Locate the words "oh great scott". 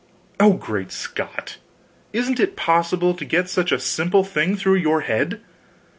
0.39-1.57